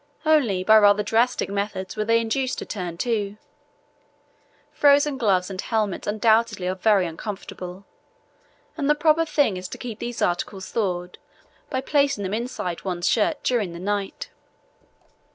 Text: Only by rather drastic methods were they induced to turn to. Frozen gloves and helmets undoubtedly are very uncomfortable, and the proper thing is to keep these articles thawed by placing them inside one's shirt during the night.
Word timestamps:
Only 0.25 0.63
by 0.63 0.77
rather 0.79 1.03
drastic 1.03 1.47
methods 1.47 1.95
were 1.95 2.03
they 2.05 2.19
induced 2.19 2.57
to 2.57 2.65
turn 2.65 2.97
to. 3.05 3.37
Frozen 4.71 5.19
gloves 5.19 5.51
and 5.51 5.61
helmets 5.61 6.07
undoubtedly 6.07 6.67
are 6.67 6.73
very 6.73 7.05
uncomfortable, 7.05 7.85
and 8.75 8.89
the 8.89 8.95
proper 8.95 9.25
thing 9.25 9.57
is 9.57 9.67
to 9.67 9.77
keep 9.77 9.99
these 9.99 10.19
articles 10.19 10.71
thawed 10.71 11.19
by 11.69 11.81
placing 11.81 12.23
them 12.23 12.33
inside 12.33 12.83
one's 12.83 13.07
shirt 13.07 13.43
during 13.43 13.73
the 13.73 13.79
night. 13.79 14.31